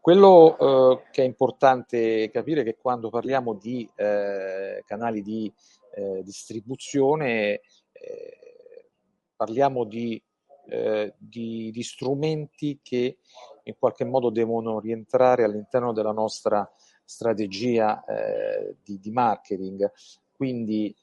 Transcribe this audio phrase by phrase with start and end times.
[0.00, 5.52] quello eh, che è importante capire è che quando parliamo di eh, canali di
[5.94, 7.60] eh, distribuzione
[7.92, 8.90] eh,
[9.36, 10.20] parliamo di,
[10.68, 13.18] eh, di, di, strumenti che
[13.64, 16.68] in qualche modo devono rientrare all'interno della nostra
[17.04, 19.90] strategia eh, di, di, marketing.
[20.32, 20.94] Quindi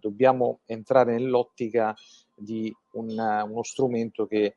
[0.00, 1.94] dobbiamo entrare nell'ottica
[2.34, 4.56] di una, uno strumento che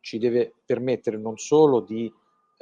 [0.00, 2.08] ci deve permettere non solo di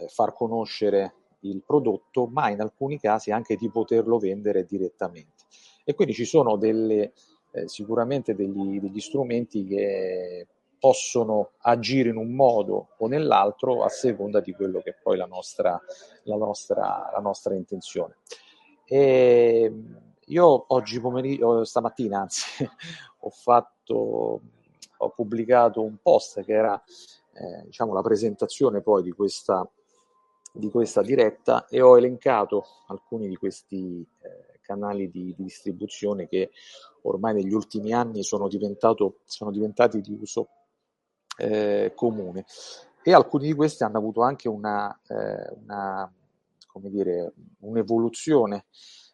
[0.00, 5.44] eh, far conoscere il prodotto, ma in alcuni casi anche di poterlo vendere direttamente.
[5.84, 7.12] E quindi ci sono delle,
[7.52, 10.46] eh, sicuramente degli, degli strumenti che
[10.78, 15.26] possono agire in un modo o nell'altro a seconda di quello che è poi la
[15.26, 15.80] nostra,
[16.24, 18.16] la nostra, la nostra intenzione.
[18.86, 19.72] E
[20.24, 22.64] io oggi pomeriggio, stamattina anzi,
[23.20, 24.40] ho fatto,
[24.96, 26.82] ho pubblicato un post che era
[27.32, 29.68] eh, diciamo la presentazione poi di questa
[30.52, 36.50] di questa diretta e ho elencato alcuni di questi eh, canali di, di, distribuzione che
[37.02, 38.48] ormai negli ultimi anni sono,
[39.24, 40.48] sono diventati di uso
[41.38, 42.44] eh, comune.
[43.02, 46.12] E alcuni di questi hanno avuto anche una, eh, una
[46.66, 48.66] come dire, un'evoluzione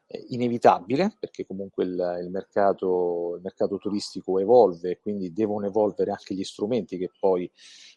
[0.07, 6.11] eh, inevitabile perché comunque il, il, mercato, il mercato turistico evolve e quindi devono evolvere
[6.11, 7.51] anche gli strumenti che poi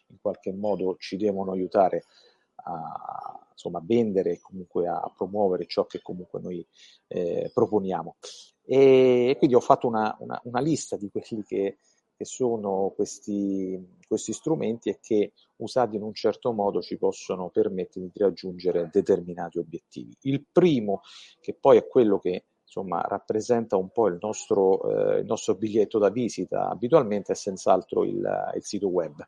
[0.08, 2.04] in qualche modo ci devono aiutare
[2.62, 6.66] a insomma, vendere e comunque a promuovere ciò che comunque noi
[7.08, 8.16] eh, proponiamo.
[8.64, 11.78] E, quindi ho fatto una, una, una lista di quelli che,
[12.16, 18.08] che sono questi, questi strumenti e che usati in un certo modo ci possono permettere
[18.12, 20.16] di raggiungere determinati obiettivi.
[20.22, 21.02] Il primo,
[21.40, 25.98] che poi è quello che insomma, rappresenta un po' il nostro, eh, il nostro biglietto
[25.98, 29.26] da visita abitualmente, è senz'altro il, il sito web.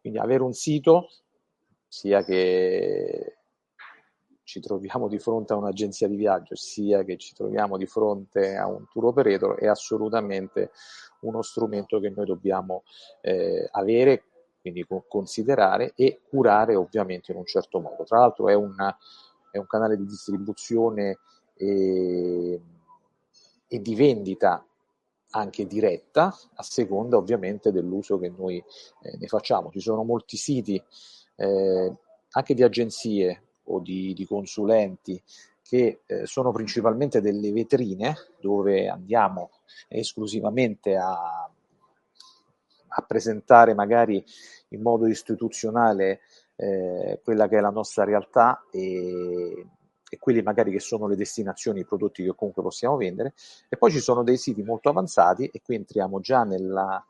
[0.00, 1.08] Quindi avere un sito
[1.94, 3.36] sia che
[4.42, 8.66] ci troviamo di fronte a un'agenzia di viaggio, sia che ci troviamo di fronte a
[8.66, 10.72] un tour operator, è assolutamente
[11.20, 12.82] uno strumento che noi dobbiamo
[13.20, 14.24] eh, avere,
[14.60, 18.02] quindi considerare e curare ovviamente in un certo modo.
[18.02, 18.94] Tra l'altro è, una,
[19.52, 21.18] è un canale di distribuzione
[21.54, 22.60] e,
[23.68, 24.66] e di vendita
[25.30, 28.62] anche diretta, a seconda ovviamente dell'uso che noi
[29.02, 29.70] eh, ne facciamo.
[29.70, 30.82] Ci sono molti siti
[31.36, 31.94] eh,
[32.30, 35.20] anche di agenzie o di, di consulenti
[35.62, 39.50] che eh, sono principalmente delle vetrine dove andiamo
[39.88, 41.50] esclusivamente a,
[42.86, 44.22] a presentare magari
[44.68, 46.20] in modo istituzionale
[46.56, 49.66] eh, quella che è la nostra realtà e,
[50.08, 53.34] e quelli magari che sono le destinazioni, i prodotti che comunque possiamo vendere.
[53.68, 57.04] E poi ci sono dei siti molto avanzati e qui entriamo già nella,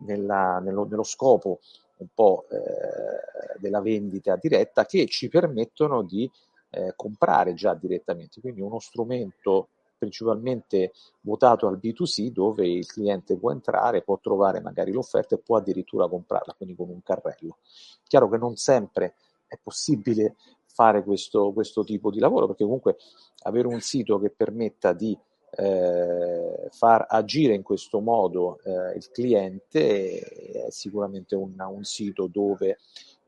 [0.00, 1.60] nella, nello, nello scopo
[2.00, 6.30] un po' eh, della vendita diretta che ci permettono di
[6.70, 9.68] eh, comprare già direttamente, quindi uno strumento
[9.98, 15.58] principalmente votato al B2C dove il cliente può entrare, può trovare magari l'offerta e può
[15.58, 17.58] addirittura comprarla, quindi con un carrello.
[18.06, 19.14] Chiaro che non sempre
[19.46, 22.96] è possibile fare questo, questo tipo di lavoro perché comunque
[23.42, 25.16] avere un sito che permetta di
[25.52, 32.78] eh, far agire in questo modo eh, il cliente è sicuramente un, un, sito dove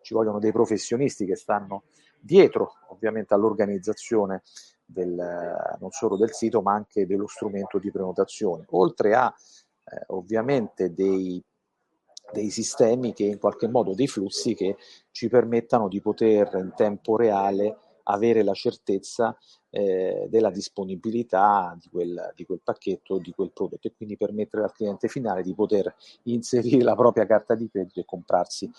[0.02, 1.84] ci vogliono dei professionisti che stanno
[2.18, 4.42] dietro ovviamente all'organizzazione
[4.84, 5.14] del,
[5.80, 9.34] non solo del sito ma anche dello strumento di prenotazione, oltre a
[9.84, 11.42] eh, ovviamente dei,
[12.32, 14.76] dei sistemi che in qualche modo, dei flussi che
[15.10, 19.36] ci permettano di poter in tempo reale avere la certezza
[19.70, 24.72] eh, della disponibilità di quel, di quel pacchetto, di quel prodotto e quindi permettere al
[24.72, 28.70] cliente finale di poter inserire la propria carta di credito e comprarsi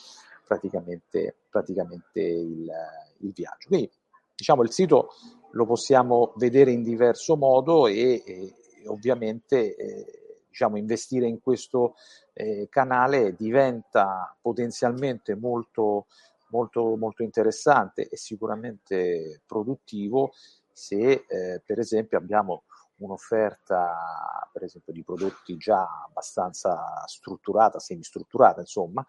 [0.46, 2.72] praticamente, praticamente il,
[3.20, 3.68] il viaggio.
[3.68, 3.90] Quindi
[4.36, 5.10] diciamo il sito
[5.52, 8.54] lo possiamo vedere in diverso modo e, e
[8.88, 11.96] ovviamente eh, diciamo, investire in questo
[12.34, 16.06] eh, canale diventa potenzialmente molto,
[16.53, 20.31] molto, molto interessante e sicuramente produttivo
[20.72, 22.63] se eh, per esempio abbiamo
[22.98, 29.04] un'offerta per esempio di prodotti già abbastanza strutturata, semistrutturata insomma,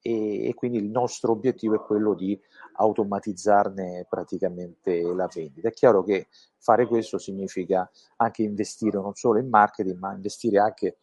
[0.00, 2.38] e, e, quindi il nostro obiettivo è quello di
[2.74, 5.68] automatizzarne praticamente la vendita.
[5.68, 6.28] È chiaro che
[6.58, 10.96] fare questo significa anche investire non solo in marketing, ma investire anche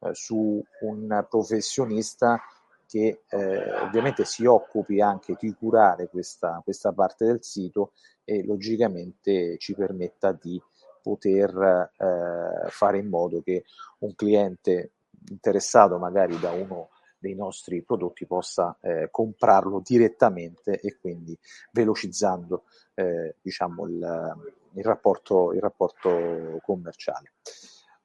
[0.00, 2.40] eh, su un professionista
[2.86, 7.92] che eh, ovviamente si occupi anche di curare questa, questa parte del sito
[8.24, 10.60] e logicamente ci permetta di
[11.02, 13.64] poter eh, fare in modo che
[13.98, 14.92] un cliente
[15.28, 21.36] interessato magari da uno dei nostri prodotti possa eh, comprarlo direttamente e quindi
[21.72, 24.36] velocizzando eh, diciamo il,
[24.74, 27.32] il, rapporto, il rapporto commerciale.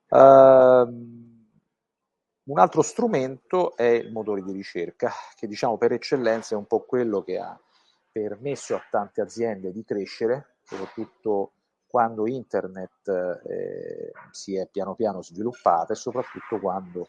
[0.10, 1.31] Uh,
[2.52, 6.82] un altro strumento è il motore di ricerca, che diciamo per eccellenza è un po'
[6.82, 7.58] quello che ha
[8.12, 11.54] permesso a tante aziende di crescere, soprattutto
[11.88, 13.08] quando internet
[13.48, 17.08] eh, si è piano piano sviluppata e soprattutto quando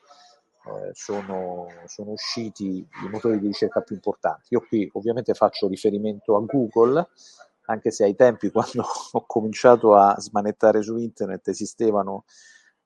[0.66, 4.46] eh, sono, sono, usciti i motori di ricerca più importanti.
[4.50, 7.08] Io qui ovviamente faccio riferimento a Google,
[7.66, 12.26] anche se ai tempi quando ho cominciato a smanettare su internet esistevano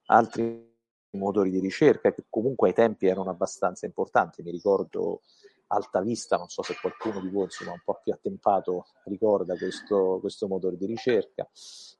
[0.07, 0.75] altri
[1.11, 4.41] motori di ricerca che comunque ai tempi erano abbastanza importanti.
[4.43, 5.21] Mi ricordo
[5.67, 10.17] Alta Vista, non so se qualcuno di voi insomma un po' più attempato ricorda questo,
[10.19, 11.47] questo motore di ricerca.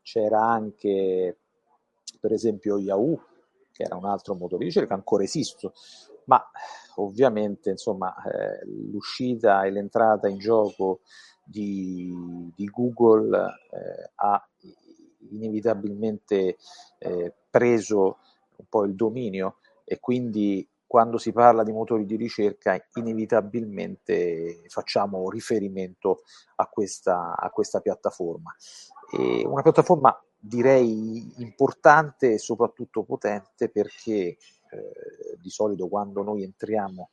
[0.01, 1.38] C'era anche
[2.19, 3.25] per esempio Yahoo,
[3.71, 5.74] che era un altro motore di ricerca, ancora esisto,
[6.25, 6.44] ma
[6.95, 11.01] ovviamente insomma eh, l'uscita e l'entrata in gioco
[11.44, 13.38] di, di Google
[13.71, 14.48] eh, ha
[15.30, 16.57] inevitabilmente
[17.00, 18.19] eh, preso
[18.69, 26.22] po' il dominio e quindi quando si parla di motori di ricerca inevitabilmente facciamo riferimento
[26.56, 28.56] a questa, a questa piattaforma.
[29.12, 34.38] E una piattaforma direi importante e soprattutto potente perché eh,
[35.40, 37.10] di solito quando noi entriamo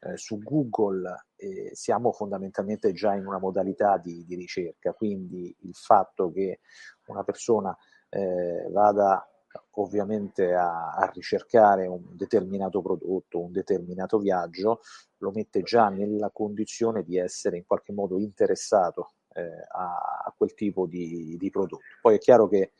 [0.00, 5.74] eh, su Google eh, siamo fondamentalmente già in una modalità di, di, ricerca, quindi il
[5.74, 6.60] fatto che
[7.06, 7.76] una persona
[8.08, 9.24] eh, vada
[9.72, 14.80] ovviamente a, a, ricercare un determinato prodotto, un determinato viaggio,
[15.18, 20.54] lo mette già nella condizione di essere in qualche modo interessato eh, a, a, quel
[20.54, 21.80] tipo di, di, prodotto.
[22.00, 22.72] Poi è chiaro che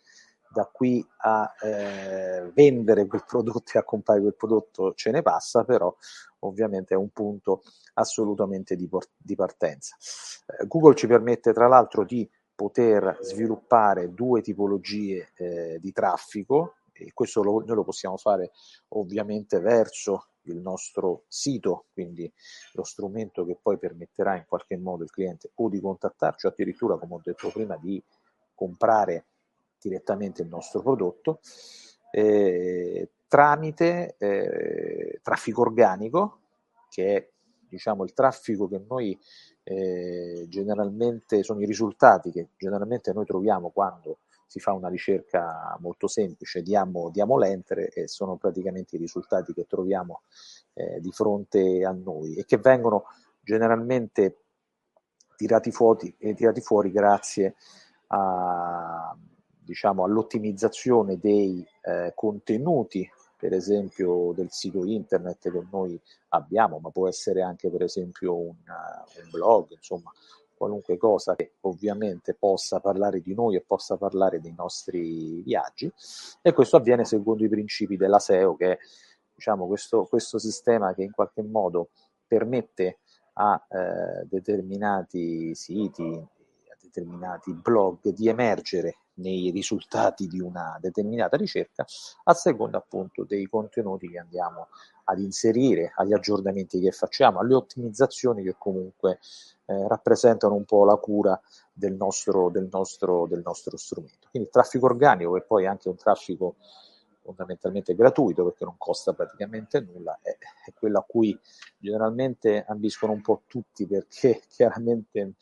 [0.52, 5.64] da qui a eh, vendere quel prodotto e a comprare quel prodotto ce ne passa,
[5.64, 5.94] però
[6.40, 7.62] ovviamente è un punto
[7.94, 9.96] assolutamente di, di partenza.
[10.46, 17.12] Eh, Google ci permette tra l'altro di poter sviluppare due tipologie eh, di traffico e
[17.14, 18.52] questo lo, noi lo possiamo fare
[18.88, 22.30] ovviamente verso il nostro sito, quindi
[22.72, 26.98] lo strumento che poi permetterà in qualche modo il cliente o di contattarci o addirittura,
[26.98, 28.02] come ho detto prima, di
[28.54, 29.26] comprare
[29.78, 31.40] direttamente il nostro prodotto
[32.12, 36.40] eh, tramite eh, traffico organico,
[36.90, 37.30] che è
[37.66, 39.18] diciamo il traffico che noi
[39.64, 46.06] eh, generalmente sono i risultati che generalmente noi troviamo quando si fa una ricerca molto
[46.08, 50.22] semplice, diamo, diamo l'enter e sono praticamente i risultati che troviamo
[50.74, 53.04] eh, di fronte a noi e che vengono
[53.40, 54.40] generalmente
[55.36, 57.54] tirati fuori, tirati fuori grazie
[58.08, 59.16] a,
[59.58, 63.08] diciamo, all'ottimizzazione dei eh, contenuti
[63.42, 68.54] per esempio del sito internet che noi abbiamo, ma può essere anche per esempio un,
[68.54, 70.12] un blog, insomma
[70.54, 75.92] qualunque cosa che ovviamente possa parlare di noi e possa parlare dei nostri viaggi.
[76.40, 78.78] E questo avviene secondo i principi della SEO che è
[79.34, 81.88] diciamo, questo, questo sistema che in qualche modo
[82.24, 83.00] permette
[83.32, 91.84] a eh, determinati siti, a determinati blog di emergere nei risultati di una determinata ricerca
[92.24, 94.68] a seconda appunto dei contenuti che andiamo
[95.04, 99.18] ad inserire, agli aggiornamenti che facciamo, alle ottimizzazioni che comunque
[99.66, 101.40] eh, rappresentano un po' la cura
[101.72, 104.28] del nostro, del, nostro, del nostro strumento.
[104.30, 106.56] Quindi il traffico organico, che poi è anche un traffico
[107.22, 111.38] fondamentalmente gratuito perché non costa praticamente nulla, è, è quello a cui
[111.78, 115.34] generalmente ambiscono un po' tutti perché chiaramente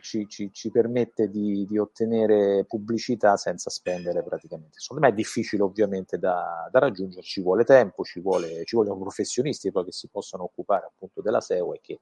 [0.00, 4.78] ci, ci, ci permette di, di, ottenere pubblicità senza spendere praticamente.
[4.78, 8.98] Secondo me è difficile ovviamente da, da raggiungere, ci vuole tempo, ci, vuole, ci vogliono
[8.98, 12.00] professionisti poi che si possano occupare appunto della SEO e che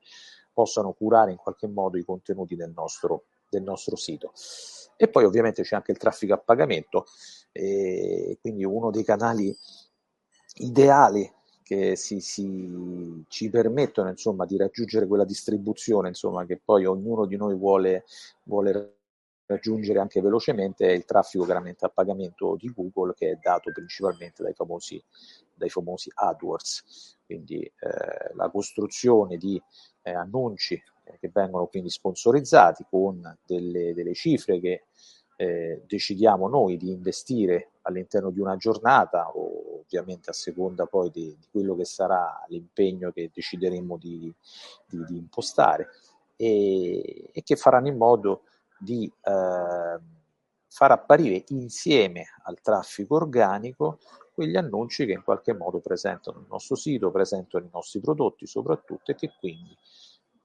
[0.53, 4.33] possano curare in qualche modo i contenuti del nostro, del nostro sito.
[4.97, 7.07] E poi ovviamente c'è anche il traffico a pagamento,
[7.53, 9.55] e quindi uno dei canali
[10.59, 11.31] ideali
[11.67, 17.35] che si, si, ci permettono insomma, di raggiungere quella distribuzione insomma, che poi ognuno di
[17.35, 18.05] noi vuole,
[18.45, 18.99] vuole
[19.47, 24.45] raggiungere anche velocemente è il traffico chiaramente a pagamento di Google che è dato principalmente
[24.45, 25.03] dai famosi,
[25.53, 27.73] dai famosi AdWords, quindi eh,
[28.35, 29.61] la costruzione di
[30.03, 34.85] eh, annunci eh, che vengono quindi sponsorizzati con delle, delle cifre che
[35.35, 41.37] eh, decidiamo noi di investire all'interno di una giornata o ovviamente a seconda poi di,
[41.39, 44.33] di quello che sarà l'impegno che decideremo di,
[44.87, 45.89] di, di impostare
[46.37, 48.43] e, e, che faranno in modo
[48.79, 49.99] di eh,
[50.69, 53.99] far apparire insieme al traffico organico
[54.35, 59.11] quegli annunci che in qualche modo presentano il nostro sito, presentano i nostri prodotti soprattutto
[59.11, 59.75] e che quindi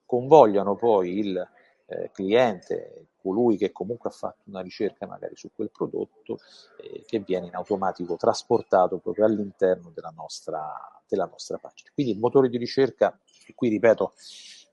[0.06, 1.48] convogliano poi il
[1.86, 6.38] eh, cliente, colui che comunque ha fatto una ricerca magari su quel prodotto,
[6.82, 10.74] eh, che viene in automatico trasportato proprio all'interno della nostra,
[11.08, 11.90] della nostra pagina.
[11.94, 13.18] Quindi il motore di ricerca,
[13.54, 14.14] qui ripeto,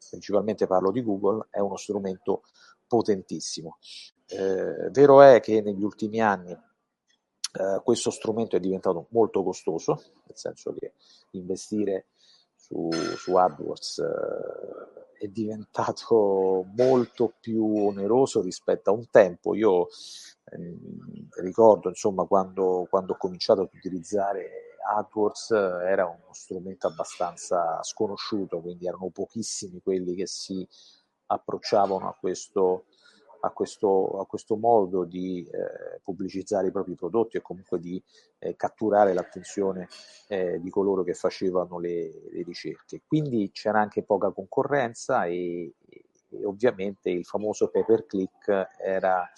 [0.10, 2.44] principalmente parlo di Google, è uno strumento
[2.88, 3.78] potentissimo.
[4.28, 10.36] Eh, vero è che negli ultimi anni eh, questo strumento è diventato molto costoso, nel
[10.36, 10.94] senso che
[11.32, 12.08] investire
[12.56, 19.54] su, su AdWords eh, è diventato molto più oneroso rispetto a un tempo.
[19.54, 19.88] Io
[20.46, 28.62] ehm, ricordo, insomma, quando, quando ho cominciato ad utilizzare AdWords era uno strumento abbastanza sconosciuto,
[28.62, 30.68] quindi erano pochissimi quelli che si
[31.28, 32.86] approcciavano a questo,
[33.42, 38.02] a questo, a questo modo di eh, pubblicizzare i propri prodotti e comunque di
[38.40, 39.88] eh, catturare l'attenzione
[40.28, 43.02] eh, di coloro che facevano le, le, ricerche.
[43.08, 45.74] Quindi c'era anche poca concorrenza e,
[46.30, 49.30] e ovviamente il famoso pay per click era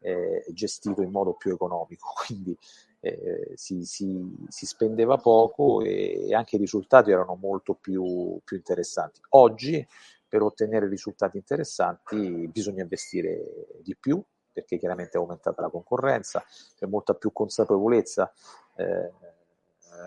[0.00, 2.56] eh, gestito in modo più economico, quindi
[3.00, 9.20] eh, si, si, si, spendeva poco e anche i risultati erano molto più, più interessanti.
[9.30, 9.86] Oggi
[10.28, 16.44] per ottenere risultati interessanti bisogna investire di più perché chiaramente è aumentata la concorrenza,
[16.76, 18.32] c'è molta più consapevolezza
[18.76, 19.12] eh,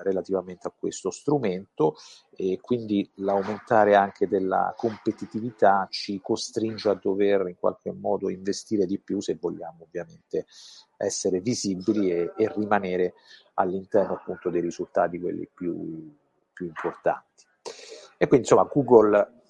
[0.04, 1.96] relativamente a questo strumento
[2.36, 9.00] e quindi l'aumentare anche della competitività ci costringe a dover in qualche modo investire di
[9.00, 10.46] più se vogliamo ovviamente
[10.98, 13.14] essere visibili e, e rimanere
[13.56, 16.14] all'interno appunto dei risultati quelli più,
[16.54, 17.46] più importanti.
[18.18, 19.41] E quindi insomma Google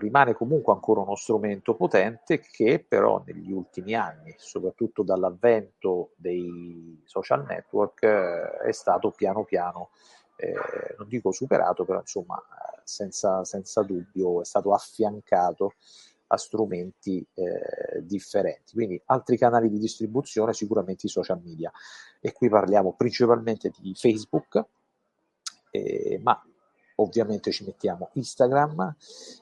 [0.00, 7.44] rimane comunque ancora uno strumento potente che però negli ultimi anni, soprattutto dall'avvento dei social
[7.44, 9.90] network, eh, è stato piano piano,
[10.36, 12.42] eh, non dico superato, però insomma
[12.82, 15.74] senza, senza dubbio è stato affiancato
[16.32, 18.72] a strumenti eh, differenti.
[18.74, 21.70] Quindi altri canali di distribuzione, sicuramente i social media.
[22.20, 24.64] E qui parliamo principalmente di Facebook,
[25.70, 26.40] eh, ma
[27.00, 28.94] ovviamente ci mettiamo Instagram,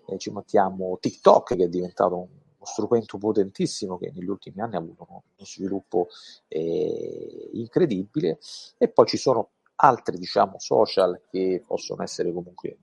[0.06, 2.28] eh, ci mettiamo TikTok che è diventato un,
[2.60, 6.08] strumento potentissimo che negli ultimi anni ha avuto uno, uno sviluppo
[6.48, 8.38] eh, incredibile.
[8.76, 12.76] E poi ci sono altri diciamo social che possono essere comunque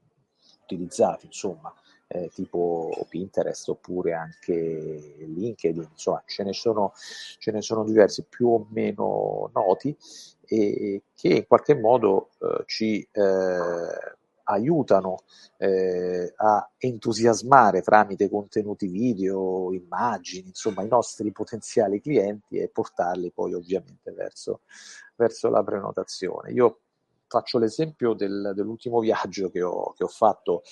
[0.64, 1.72] utilizzati insomma
[2.08, 4.54] eh, tipo Pinterest oppure anche
[5.20, 9.96] LinkedIn, insomma ce ne sono, ce ne sono diversi più o meno noti
[10.48, 14.15] e che in qualche modo eh, ci eh,
[14.46, 15.24] aiutano
[15.58, 23.54] eh, a entusiasmare tramite contenuti video, immagini, insomma i nostri potenziali clienti e portarli poi
[23.54, 24.62] ovviamente verso,
[25.16, 26.52] verso la prenotazione.
[26.52, 26.80] Io
[27.28, 30.64] faccio l'esempio del, dell'ultimo viaggio che ho, che ho fatto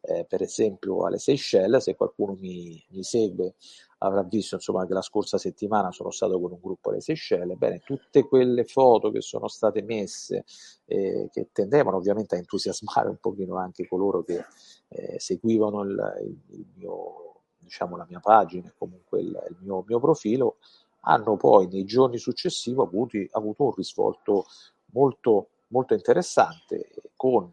[0.00, 3.54] eh, per esempio alle Seychelles, se qualcuno mi, mi segue
[3.98, 7.80] avrà visto insomma, che la scorsa settimana sono stato con un gruppo alle Seychelles, bene,
[7.80, 10.44] tutte quelle foto che sono state messe,
[10.86, 14.44] eh, che tendevano ovviamente a entusiasmare un pochino anche coloro che
[14.88, 19.98] eh, seguivano il, il, mio, diciamo, la mia pagina e comunque il, il mio, mio,
[19.98, 20.56] profilo,
[21.02, 24.44] hanno poi nei giorni successivi avuto, avuto un risvolto
[24.92, 27.50] molto, molto interessante con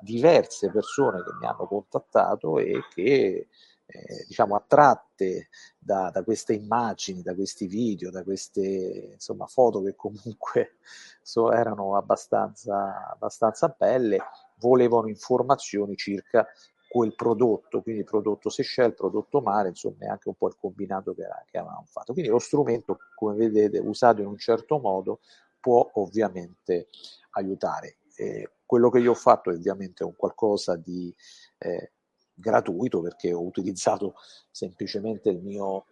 [0.00, 3.48] diverse persone che mi hanno contattato e che
[3.86, 9.94] eh, diciamo attratte da, da, queste immagini, da questi video, da queste insomma, foto che
[9.94, 10.78] comunque
[11.22, 14.18] so, erano abbastanza, abbastanza belle,
[14.58, 16.46] volevano informazioni circa
[16.88, 21.24] quel prodotto, quindi prodotto Seychelles, prodotto mare, insomma è anche un po' il combinato che,
[21.50, 22.12] che avevamo fatto.
[22.12, 25.20] Quindi lo strumento, come vedete, usato in un certo modo,
[25.60, 26.88] può ovviamente
[27.30, 27.98] aiutare.
[28.16, 31.14] Eh, quello che io ho fatto è ovviamente un qualcosa di
[31.58, 31.92] eh,
[32.36, 34.14] gratuito perché ho utilizzato
[34.50, 35.86] semplicemente il mio,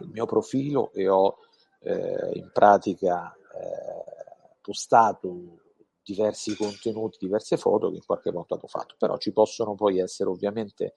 [0.00, 1.38] il mio profilo e ho
[1.80, 5.58] eh, in pratica eh, postato
[6.02, 10.30] diversi contenuti, diverse foto che in qualche modo ho fatto, però ci possono poi essere
[10.30, 10.94] ovviamente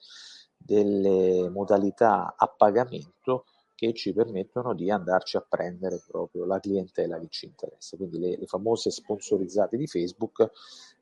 [0.56, 3.44] delle modalità a pagamento
[3.82, 7.96] che ci permettono di andarci a prendere proprio la clientela che ci interessa.
[7.96, 10.52] Quindi le, le famose sponsorizzate di Facebook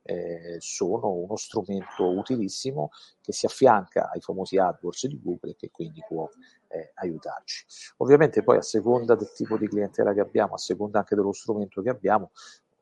[0.01, 2.89] eh, sono uno strumento utilissimo
[3.21, 6.27] che si affianca ai famosi AdWords di Google e che quindi può
[6.69, 7.67] eh, aiutarci.
[7.99, 11.83] Ovviamente poi a seconda del tipo di clientela che abbiamo, a seconda anche dello strumento
[11.83, 12.31] che abbiamo,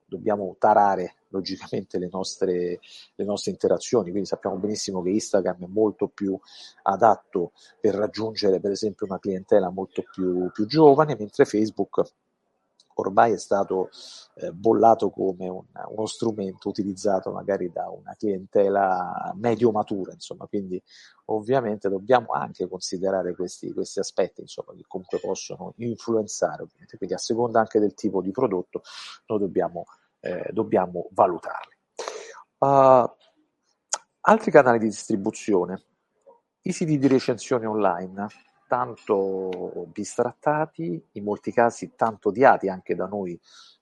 [0.08, 2.80] dobbiamo tarare logicamente le nostre,
[3.14, 6.38] le nostre interazioni, quindi sappiamo benissimo che Instagram è molto più
[6.82, 12.02] adatto per raggiungere per esempio una clientela molto più, più giovane, mentre Facebook
[13.00, 13.90] ormai è stato
[14.34, 20.82] eh, bollato come un, uno strumento utilizzato magari da una clientela medio matura, insomma, quindi
[21.26, 27.18] ovviamente dobbiamo anche considerare questi, questi aspetti, insomma, che comunque possono influenzare, ovviamente, quindi a
[27.18, 28.82] seconda anche del tipo di prodotto
[29.26, 29.84] noi dobbiamo,
[30.20, 31.76] eh, dobbiamo valutarli.
[32.58, 33.08] Uh,
[34.22, 35.82] altri canali di distribuzione,
[36.62, 38.26] i siti di recensione online
[38.68, 43.38] tanto bistrattati, in molti casi tanto odiati anche da noi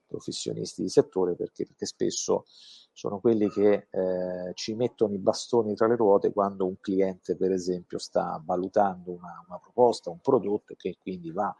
[0.06, 2.44] professionisti di settore, perché, perché spesso
[2.92, 7.52] sono quelli che eh, ci mettono i bastoni tra le ruote quando un cliente, per
[7.52, 11.54] esempio, sta valutando una, una proposta, un prodotto che quindi va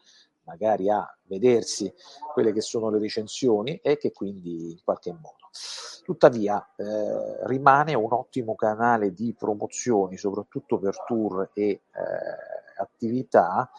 [0.45, 1.92] magari a vedersi
[2.33, 5.50] quelle che sono le recensioni e che quindi in qualche modo.
[6.04, 11.80] Tuttavia eh, rimane un ottimo canale di promozioni, soprattutto per tour e eh,
[12.76, 13.71] attività,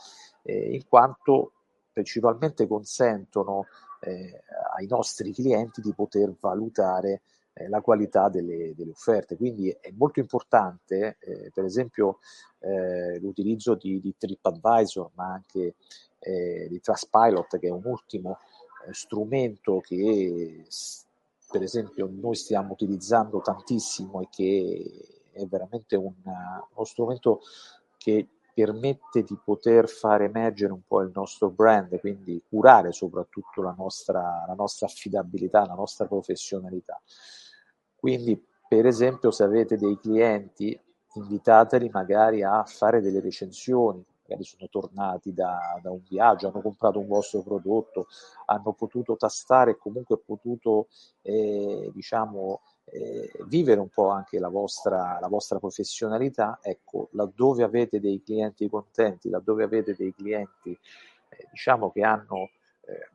[0.43, 1.53] eh, in quanto
[1.91, 3.65] principalmente consentono
[4.01, 4.43] eh,
[4.75, 7.21] ai nostri clienti di poter valutare
[7.53, 9.35] eh, la qualità delle, delle, offerte.
[9.35, 12.19] Quindi è molto importante, eh, per esempio,
[12.59, 15.75] eh, l'utilizzo di, di, TripAdvisor, ma anche
[16.19, 18.37] eh, di Trustpilot, che è un ultimo
[18.87, 20.65] eh, strumento che,
[21.51, 27.41] per esempio, noi stiamo utilizzando tantissimo e che è veramente un, uno strumento
[27.97, 28.27] che
[28.57, 34.45] permette di poter far emergere un po' il nostro brand, quindi curare soprattutto la nostra,
[34.47, 36.99] la nostra affidabilità, la nostra professionalità.
[37.95, 40.75] Quindi, per esempio, se avete dei clienti,
[41.13, 46.97] invitateli magari a fare delle recensioni, magari sono tornati da, da, un viaggio, hanno comprato
[46.97, 48.07] un vostro prodotto,
[48.47, 50.87] hanno potuto tastare e comunque potuto,
[51.21, 57.99] eh, diciamo, eh, vivere un po' anche la vostra, la vostra professionalità, ecco, laddove avete
[57.99, 62.49] dei clienti contenti, laddove avete dei clienti eh, diciamo che hanno
[62.85, 63.09] eh,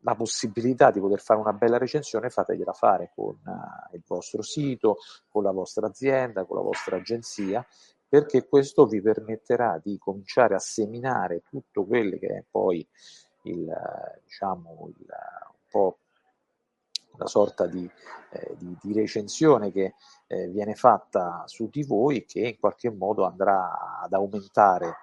[0.00, 4.96] la possibilità di poter fare una bella recensione, fategliela fare con uh, il vostro sito,
[5.28, 7.66] con la vostra azienda, con la vostra agenzia,
[8.08, 12.86] perché questo vi permetterà di cominciare a seminare tutto quello che è poi
[13.42, 13.70] il,
[14.24, 15.98] diciamo, il, un po'
[17.20, 17.88] una sorta di,
[18.30, 19.94] eh, di, di recensione che
[20.26, 24.96] eh, viene fatta su di voi che in qualche modo andrà ad aumentare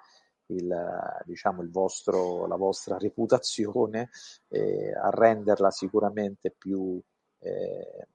[0.46, 4.10] il, diciamo, il vostro, la vostra reputazione,
[4.48, 7.00] eh, a renderla sicuramente più,
[7.40, 8.08] eh,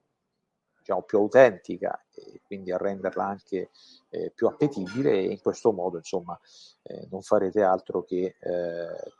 [0.78, 3.70] diciamo, più autentica e quindi a renderla anche
[4.10, 6.38] eh, più appetibile e in questo modo insomma
[6.82, 8.36] eh, non farete altro che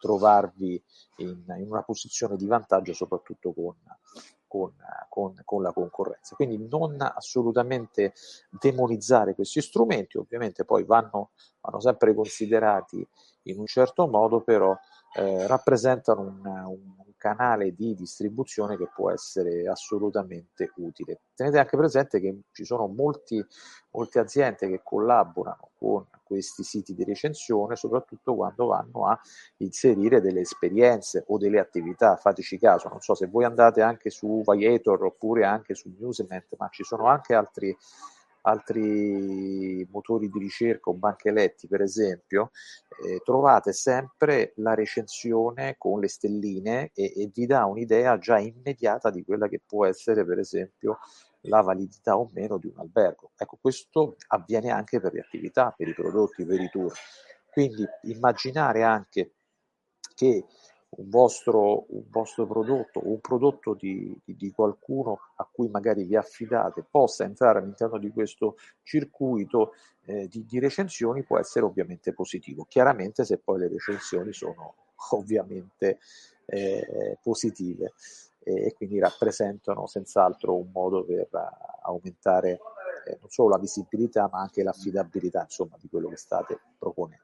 [0.01, 0.83] trovarvi
[1.19, 3.77] in, in, una posizione di vantaggio soprattutto con,
[4.55, 4.73] con,
[5.09, 6.37] con, con, la concorrenza.
[6.37, 8.15] Quindi non assolutamente
[8.49, 13.05] demonizzare questi strumenti, ovviamente poi vanno, vanno sempre considerati
[13.43, 14.73] in un certo modo, però
[15.17, 21.21] eh, rappresentano un, un, canale di distribuzione che può essere assolutamente utile.
[21.35, 23.43] Tenete anche presente che ci sono molti,
[23.93, 29.19] molte aziende che collaborano con questi siti di recensione, soprattutto quando vanno a
[29.59, 32.17] inserire delle esperienze o delle attività.
[32.17, 36.69] Fateci caso, non so se voi andate anche su Viator oppure anche su Newsement, ma
[36.69, 37.75] ci sono anche altri
[38.47, 42.51] altri motori di ricerca o banche letti, per esempio,
[43.05, 49.11] eh, trovate sempre la recensione con le stelline e, e, vi dà un'idea già immediata
[49.11, 50.99] di quella che può essere, per esempio,
[51.43, 53.33] la validità o meno di un albergo.
[53.37, 56.93] Ecco, questo avviene anche per le attività, per i prodotti, per i tour.
[57.51, 59.35] Quindi immaginare anche
[60.15, 60.45] che
[60.97, 66.05] un vostro, un vostro prodotto o un prodotto di, di, di, qualcuno a cui magari
[66.05, 69.73] vi affidate possa entrare all'interno di questo circuito
[70.05, 72.67] eh, di, di, recensioni può essere ovviamente positivo.
[72.69, 74.75] Chiaramente se poi le recensioni sono
[75.13, 75.99] ovviamente
[76.47, 77.93] eh, positive
[78.43, 81.39] e, e, quindi rappresentano senz'altro un modo per uh,
[81.85, 82.61] aumentare
[83.07, 87.23] eh, non solo la visibilità ma anche l'affidabilità insomma, di quello che state proponendo.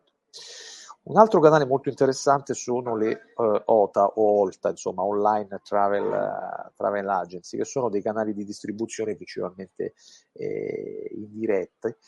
[1.11, 6.71] Un altro canale molto interessante sono le uh, OTA o OLTA, insomma Online Travel, uh,
[6.77, 9.95] Travel Agency, che sono dei canali di distribuzione principalmente
[10.35, 11.99] eh, indirette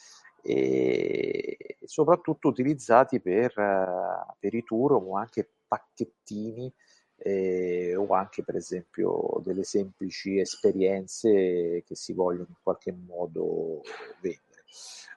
[0.40, 6.72] e soprattutto utilizzati per, uh, per i tour o anche pacchettini
[7.16, 13.80] eh, o anche per esempio delle semplici esperienze che si vogliono in qualche modo
[14.20, 14.51] vendere.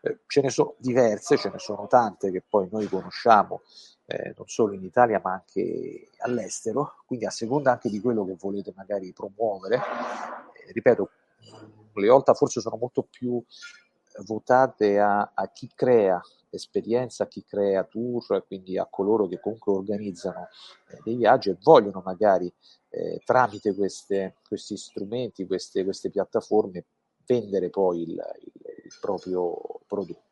[0.01, 3.61] Eh, ce ne sono diverse, ce ne sono tante che poi noi conosciamo
[4.07, 8.35] eh, non solo in Italia ma anche all'estero, quindi a seconda anche di quello che
[8.39, 11.09] volete magari promuovere, eh, ripeto,
[11.93, 13.41] le OLTA forse sono molto più
[14.25, 19.73] votate a, a chi crea esperienza, a chi crea tour, quindi a coloro che comunque
[19.73, 20.47] organizzano
[20.89, 22.51] eh, dei viaggi e vogliono magari
[22.89, 26.85] eh, tramite queste, questi strumenti, queste, queste, piattaforme,
[27.25, 28.51] vendere poi il, il,
[28.85, 29.55] il proprio
[29.87, 30.23] prodotto.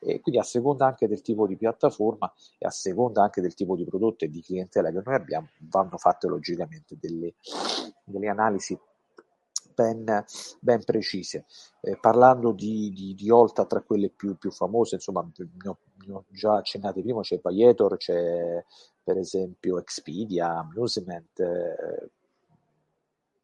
[0.00, 3.74] E quindi a seconda anche del tipo di piattaforma e a seconda anche del tipo
[3.74, 7.34] di prodotto e di clientela che noi abbiamo, vanno fatte logicamente delle,
[8.04, 8.78] delle analisi
[9.74, 10.24] ben,
[10.60, 11.46] ben precise.
[11.80, 16.12] Eh, parlando di, di, di, Olta, tra quelle più, più famose, insomma, ne ho, ne
[16.12, 18.64] ho, già accennate prima, c'è Paietor, c'è
[19.02, 22.10] per esempio Expedia, Amusement, eh,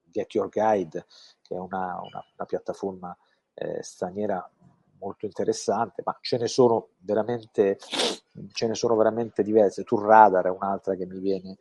[0.04, 1.06] Get Your Guide,
[1.42, 3.16] che è una, una, una piattaforma
[3.61, 4.51] eh, straniera
[4.99, 7.79] molto interessante, ma ce ne sono veramente,
[8.53, 9.85] ce ne sono veramente diverse.
[9.85, 11.59] Tour Radar è un'altra che mi viene,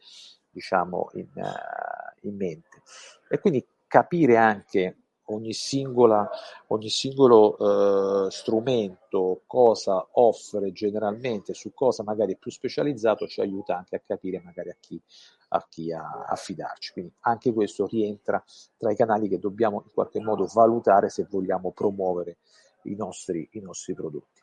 [0.49, 2.81] diciamo, in, uh, in mente.
[3.29, 4.97] E quindi capire anche
[5.29, 6.29] ogni, singola,
[6.67, 13.75] ogni singolo uh, strumento, cosa offre generalmente, su cosa magari è più specializzato, ci aiuta
[13.77, 15.01] anche a capire magari a chi,
[15.49, 16.93] a chi affidarci.
[16.93, 18.43] Quindi anche questo rientra
[18.77, 22.37] tra i canali che dobbiamo in qualche modo valutare se vogliamo promuovere
[22.83, 24.41] i nostri, i nostri prodotti.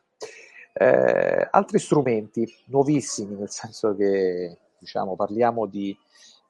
[0.73, 5.97] Eh, altri strumenti nuovissimi, nel senso che diciamo, parliamo di, eh,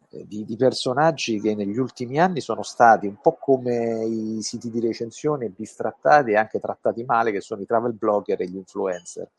[0.10, 4.80] di, di, personaggi che negli ultimi anni sono stati un po' come i siti di
[4.80, 9.30] recensione bistrattati e anche trattati male, che sono i travel blogger e gli influencer,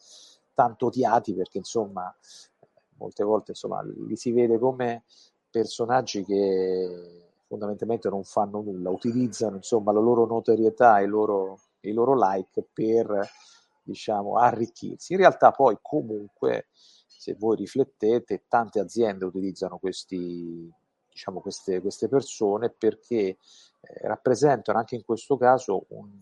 [0.54, 2.14] tanto odiati perché insomma
[2.98, 5.04] molte volte insomma, li si vede come
[5.50, 11.92] personaggi che fondamentalmente non fanno nulla, utilizzano insomma la loro notorietà e i loro i
[11.92, 13.28] loro like per
[13.82, 15.12] diciamo arricchirsi.
[15.12, 16.66] In realtà poi comunque
[17.18, 20.72] se voi riflettete tante aziende utilizzano questi
[21.10, 23.36] diciamo queste, queste persone perché eh,
[24.02, 26.20] rappresentano anche in questo caso un,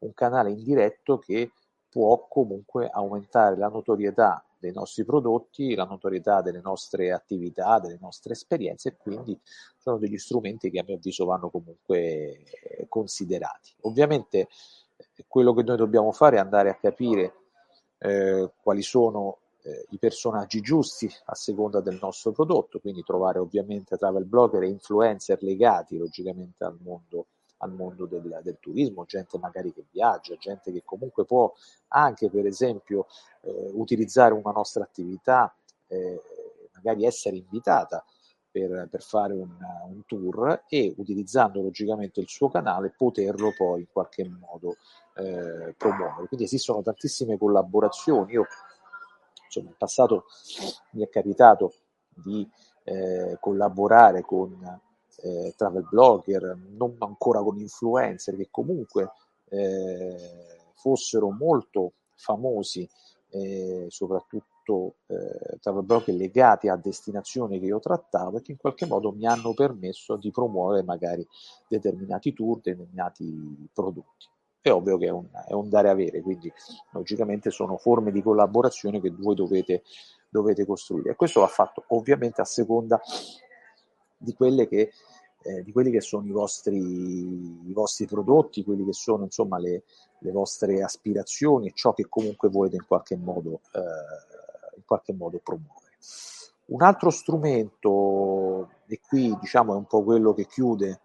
[0.00, 1.50] un canale indiretto che
[1.88, 8.34] può comunque aumentare la notorietà dei nostri prodotti, la notorietà delle nostre attività, delle nostre
[8.34, 9.40] esperienze e quindi
[9.78, 13.74] sono degli strumenti che a mio avviso vanno comunque eh, considerati.
[13.82, 14.48] Ovviamente
[15.26, 17.34] quello che noi dobbiamo fare è andare a capire
[17.98, 23.96] eh, quali sono eh, i personaggi giusti a seconda del nostro prodotto, quindi trovare ovviamente
[23.96, 27.26] travel blogger e influencer legati logicamente al mondo,
[27.58, 31.52] al mondo del, del, turismo, gente magari che viaggia, gente che comunque può
[31.88, 33.06] anche per esempio
[33.42, 35.54] eh, utilizzare una nostra attività,
[35.88, 36.20] eh,
[36.74, 38.02] magari essere invitata
[38.50, 39.50] per, per fare un,
[39.88, 44.76] un, tour e utilizzando logicamente il suo canale poterlo poi in qualche modo
[45.16, 46.28] eh, promuovere.
[46.28, 48.32] Quindi esistono tantissime collaborazioni.
[48.32, 48.46] Io
[49.48, 50.26] insomma, in passato
[50.92, 51.74] mi è capitato
[52.14, 52.48] di
[52.84, 54.80] eh, collaborare con
[55.22, 59.10] eh, travel blogger, non ancora con influencer che comunque
[59.48, 60.16] eh,
[60.74, 62.88] fossero molto famosi,
[63.30, 68.86] eh, soprattutto eh, travel blogger legati a destinazioni che io trattavo e che in qualche
[68.86, 71.26] modo mi hanno permesso di promuovere magari
[71.66, 74.26] determinati tour, determinati prodotti.
[74.60, 76.52] È ovvio che è un, è un dare avere, quindi
[76.90, 79.82] logicamente sono forme di collaborazione che voi dovete,
[80.28, 81.12] dovete costruire.
[81.12, 83.00] E questo va fatto ovviamente a seconda
[84.16, 84.90] di quelle che
[85.42, 89.84] eh, di quelli che sono i vostri, i vostri prodotti, quelli che sono insomma le,
[90.18, 95.38] le vostre aspirazioni e ciò che comunque volete in qualche modo eh, in qualche modo
[95.38, 95.86] promuovere.
[96.66, 101.00] Un altro strumento, e qui diciamo è un po' quello che chiude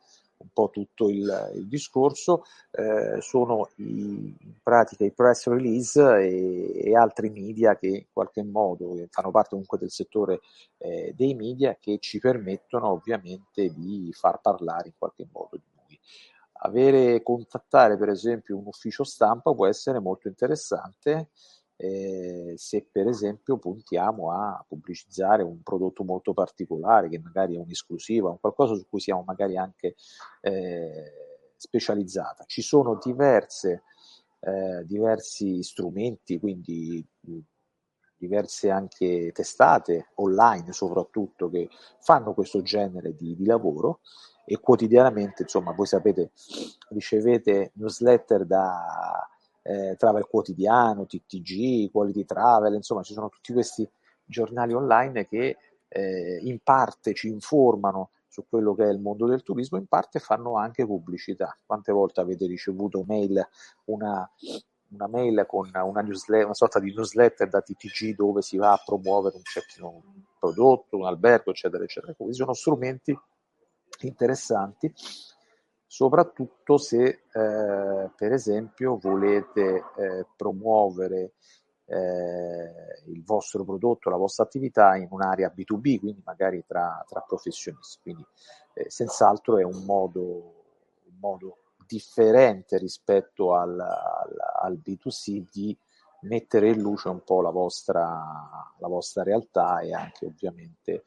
[0.53, 6.95] po' tutto il, il discorso, eh, sono i, in pratica i press release e, e,
[6.95, 10.39] altri media che in qualche modo fanno parte comunque del settore
[10.77, 15.99] eh, dei media che ci permettono ovviamente di far parlare in qualche modo di noi.
[16.65, 21.29] Avere, contattare per esempio un ufficio stampa può essere molto interessante
[21.75, 28.29] eh, se per esempio puntiamo a pubblicizzare un prodotto molto particolare che magari è un'esclusiva,
[28.29, 29.95] un qualcosa su cui siamo magari anche
[30.41, 31.11] eh,
[31.57, 32.43] specializzata.
[32.45, 33.83] Ci sono diverse,
[34.39, 37.05] eh, diversi strumenti, quindi
[38.15, 43.99] diverse anche testate online soprattutto che fanno questo genere di, di lavoro
[44.45, 46.31] e quotidianamente, insomma, voi sapete,
[46.89, 49.27] ricevete newsletter da
[49.63, 53.89] eh, Travel Quotidiano, TTG, Quality Travel, insomma ci sono tutti questi
[54.25, 59.43] giornali online che eh, in parte ci informano su quello che è il mondo del
[59.43, 61.55] turismo, in parte fanno anche pubblicità.
[61.65, 63.47] Quante volte avete ricevuto mail,
[63.85, 64.27] una,
[64.89, 68.81] una mail con una, newsletter, una sorta di newsletter da TTG dove si va a
[68.83, 70.01] promuovere un, certo,
[70.39, 72.13] prodotto, un albergo, eccetera, eccetera.
[72.15, 73.15] Quindi sono strumenti
[73.99, 74.91] interessanti
[75.93, 81.33] soprattutto se eh, per esempio volete eh, promuovere
[81.85, 87.99] eh, il vostro prodotto, la vostra attività in un'area B2B, quindi magari tra, tra professionisti.
[88.01, 88.25] Quindi
[88.73, 90.23] eh, senz'altro è un modo,
[91.03, 95.77] un modo differente rispetto al, al, al, B2C di
[96.21, 98.19] mettere in luce un po' la vostra,
[98.79, 101.03] la vostra realtà e anche ovviamente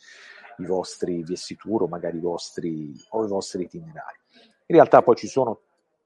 [0.58, 4.24] i vostri vestiture o magari i vostri, o i vostri itinerari.
[4.66, 5.60] In realtà poi ci sono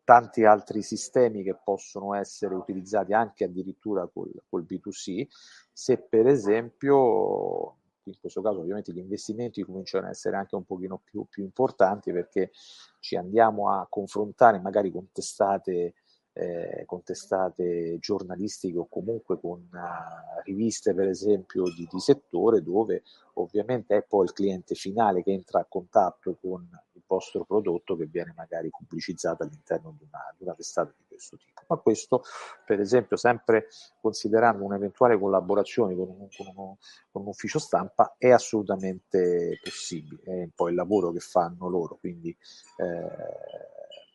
[0.04, 5.26] tanti altri sistemi che possono essere utilizzati anche addirittura col, col B2C,
[5.72, 11.00] se per esempio in questo caso ovviamente gli investimenti cominciano ad essere anche un pochino
[11.02, 12.50] più, più importanti perché
[12.98, 15.94] ci andiamo a confrontare magari con testate,
[16.32, 23.02] eh, con testate giornalistiche o comunque con uh, riviste per esempio di, di, settore dove
[23.34, 26.68] ovviamente è poi il cliente finale che entra a contatto con
[27.10, 31.60] vostro prodotto che viene magari pubblicizzato all'interno di una, di una testata di questo tipo.
[31.66, 32.22] Ma questo,
[32.64, 33.66] per esempio, sempre
[34.00, 36.78] considerando un'eventuale collaborazione con un, con, uno,
[37.10, 40.22] con un ufficio stampa, è assolutamente possibile.
[40.22, 43.08] È un po' il lavoro che fanno loro, quindi eh,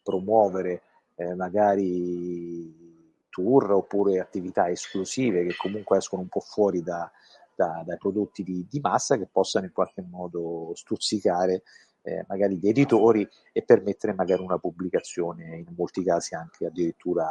[0.01, 0.81] promuovere
[1.15, 2.83] eh, magari
[3.29, 7.11] tour oppure attività esclusive che comunque escono un po' fuori da,
[7.53, 11.63] da, dai prodotti di, di, massa che possano in qualche modo stuzzicare
[12.05, 17.27] eh, magari gli editori e permettere magari una pubblicazione in molti casi anche addirittura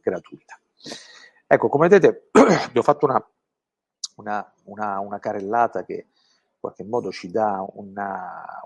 [0.00, 0.58] gratuita.
[1.46, 2.28] Ecco, come vedete,
[2.72, 3.26] vi ho fatto una,
[4.16, 7.64] una, una, una carrellata che in qualche modo ci dà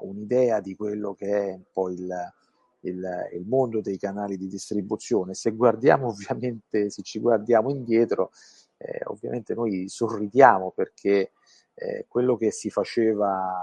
[0.00, 2.08] un'idea di quello che è un po' il,
[2.80, 5.34] il, il, mondo dei canali di distribuzione.
[5.34, 8.30] Se guardiamo ovviamente, se ci guardiamo indietro,
[8.76, 11.32] eh, ovviamente noi sorridiamo perché
[11.74, 13.62] eh, quello che si faceva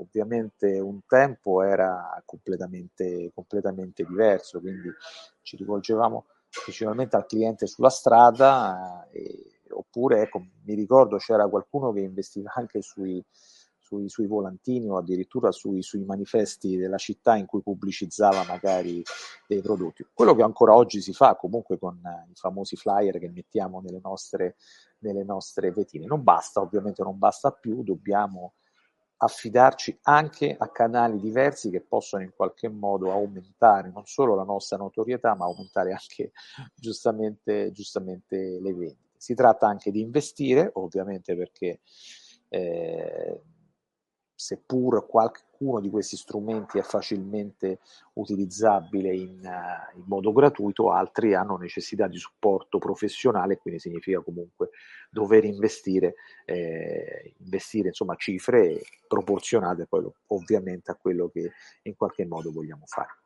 [0.00, 4.90] ovviamente un tempo era completamente, completamente diverso, quindi
[5.42, 6.26] ci rivolgevamo
[6.64, 12.82] principalmente al cliente sulla strada, eh, oppure ecco, mi ricordo c'era qualcuno che investiva anche
[12.82, 13.24] sui,
[13.92, 19.02] sui, sui volantini o addirittura sui, sui, manifesti della città in cui pubblicizzava magari
[19.46, 20.06] dei prodotti.
[20.12, 22.00] Quello che ancora oggi si fa comunque con
[22.30, 24.56] i famosi flyer che mettiamo nelle nostre,
[25.00, 26.06] nelle nostre vetine.
[26.06, 28.54] Non basta, ovviamente non basta più, dobbiamo
[29.24, 34.76] affidarci anche a canali diversi che possono in qualche modo aumentare non solo la nostra
[34.76, 36.32] notorietà, ma aumentare anche
[36.74, 39.10] giustamente, giustamente le vendite.
[39.16, 41.80] Si tratta anche di investire, ovviamente perché
[42.48, 43.42] eh,
[44.42, 47.78] seppur qualcuno di questi strumenti è facilmente
[48.14, 54.70] utilizzabile in, uh, in, modo gratuito, altri hanno necessità di supporto professionale, quindi significa comunque
[55.10, 61.52] dover investire, eh, investire insomma, cifre proporzionate poi ovviamente a quello che
[61.82, 63.21] in qualche modo vogliamo fare.